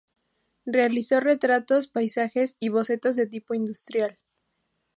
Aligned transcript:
Realizó 0.65 1.19
retratos, 1.19 1.85
paisajes 1.87 2.57
y 2.59 2.69
bocetos 2.69 3.15
de 3.15 3.27
tipo 3.27 3.53
industrial. 3.53 4.17